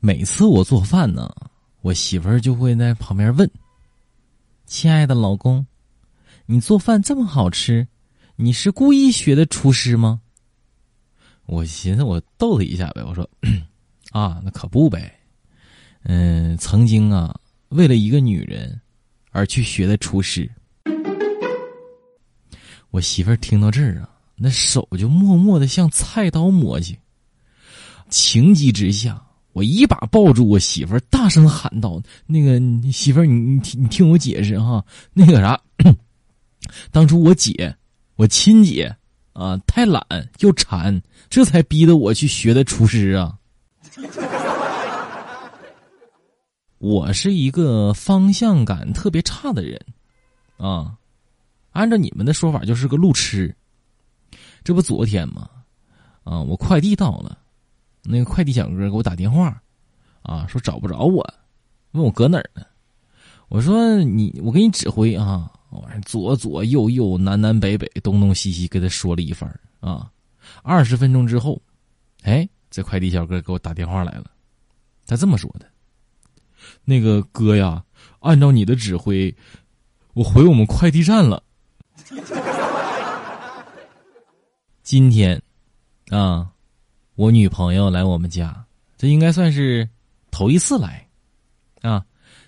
[0.00, 1.28] 每次我做饭呢，
[1.80, 3.50] 我媳妇儿就会在旁边问
[4.64, 5.66] ：“亲爱的老公，
[6.46, 7.86] 你做饭这么好吃，
[8.36, 10.20] 你是故意学的厨师吗？”
[11.46, 13.28] 我寻思我逗他一下呗，我说
[14.12, 15.18] ：“啊，那可不呗，
[16.04, 17.34] 嗯，曾经啊，
[17.70, 18.80] 为了一个女人
[19.32, 20.48] 而去学的厨师。”
[22.90, 26.98] 我媳妇儿听到这儿啊，那手就默默的向菜刀摸去。
[28.08, 29.22] 情急之下，
[29.58, 32.60] 我一把抱住我媳妇儿，大声喊道：“那个
[32.92, 35.60] 媳妇儿，你你听你听我解释哈，那个啥，
[36.92, 37.74] 当初我姐，
[38.14, 38.94] 我亲姐
[39.32, 40.00] 啊，太懒
[40.38, 43.36] 又馋，这才逼得我去学的厨师啊。
[46.78, 49.76] 我是一个方向感特别差的人，
[50.56, 50.94] 啊。”
[51.74, 53.52] 按照你们的说法，就是个路痴。
[54.62, 55.50] 这不昨天吗？
[56.22, 57.36] 啊，我快递到了，
[58.02, 59.60] 那个快递小哥给我打电话，
[60.22, 61.34] 啊，说找不着我，
[61.92, 62.62] 问我搁哪儿呢？
[63.48, 69.48] 我说你，我给你指挥啊，我左左右右、南南北北、东东西西，给他说了一番
[69.80, 70.10] 啊。
[70.62, 71.60] 二十分钟之后，
[72.22, 74.30] 哎，这快递小哥给我打电话来了，
[75.06, 75.66] 他这么说的
[76.84, 77.84] ：“那个哥呀，
[78.20, 79.34] 按照你的指挥，
[80.14, 81.42] 我回我们快递站了。
[84.82, 85.42] ”今天，
[86.10, 86.50] 啊，
[87.18, 88.64] 我女朋友来我们家，
[88.96, 89.88] 这应该算是
[90.30, 91.04] 头一次来，
[91.82, 92.00] 啊，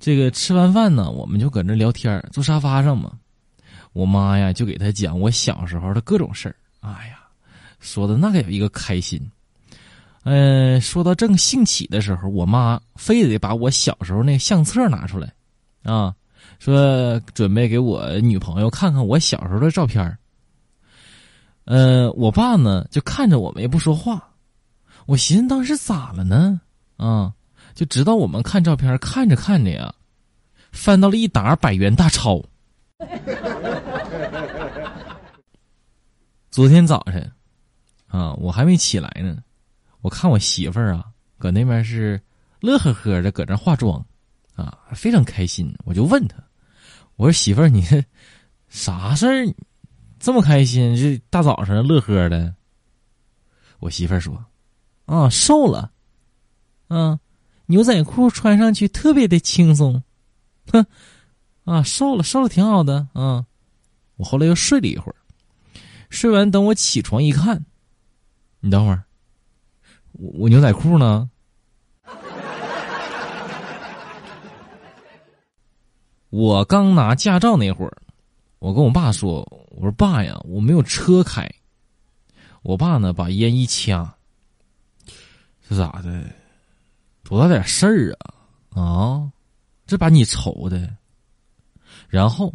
[0.00, 3.12] 这个吃完饭呢，我们就搁那聊天，坐沙发上嘛。
[3.92, 6.56] 我妈呀，就给她讲我小时候的各种事儿。
[6.80, 7.18] 哎呀，
[7.78, 9.20] 说的那个有一个开心。
[10.22, 15.30] 嗯，说到正兴起的时候，我妈非得把我小时候那相册拿出来，
[15.82, 16.14] 啊。
[16.58, 20.16] 说准备给我女朋友看看我小时候的照片
[21.66, 24.26] 呃，我爸呢就看着我们也不说话，
[25.06, 26.60] 我寻思当时咋了呢？
[26.96, 27.32] 啊，
[27.74, 29.94] 就直到我们看照片看着看着呀，
[30.72, 32.42] 翻到了一沓百元大钞。
[36.50, 37.32] 昨天早晨，
[38.06, 39.38] 啊，我还没起来呢，
[40.00, 41.04] 我看我媳妇儿啊，
[41.38, 42.20] 搁那边是
[42.60, 44.04] 乐呵呵的搁那化妆。
[44.56, 46.36] 啊，非常开心，我就问他
[47.18, 47.84] ：“我说媳妇儿，你
[48.68, 49.52] 啥事儿
[50.20, 50.94] 这么开心？
[50.94, 52.54] 这大早上乐呵的。”
[53.80, 54.44] 我媳妇儿说
[55.06, 55.90] ：“啊，瘦了，
[56.88, 57.18] 啊，
[57.66, 60.02] 牛仔裤穿上去特别的轻松，
[60.72, 60.86] 哼，
[61.64, 63.44] 啊，瘦了，瘦了挺好的啊。”
[64.16, 65.16] 我后来又睡了一会儿，
[66.08, 67.62] 睡完等我起床一看，
[68.60, 69.04] 你等会儿，
[70.12, 71.28] 我我牛仔裤呢？
[76.30, 77.96] 我刚拿驾照那会儿，
[78.60, 79.40] 我跟我爸说
[79.74, 81.50] ：“我说爸呀，我没有车开。”
[82.62, 84.16] 我爸呢，把烟一掐，
[85.68, 86.24] 这咋的？
[87.22, 88.82] 多大点事儿啊？
[88.82, 89.32] 啊，
[89.86, 90.94] 这把你愁的。
[92.08, 92.52] 然后，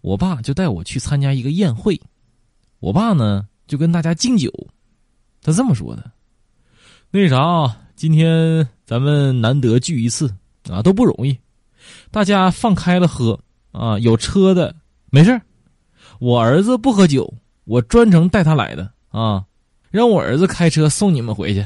[0.00, 2.00] 我爸就带我去参加一个宴会，
[2.80, 4.50] 我爸呢就跟大家敬酒，
[5.40, 6.10] 他这么说的
[7.10, 10.34] ：“那啥，今天咱们难得聚一次
[10.68, 11.38] 啊，都不容易。”
[12.10, 13.38] 大家放开了喝
[13.70, 13.98] 啊！
[13.98, 14.74] 有车的
[15.10, 15.38] 没事
[16.18, 17.32] 我儿子不喝酒，
[17.64, 19.44] 我专程带他来的啊！
[19.90, 21.64] 让我儿子开车送你们回去。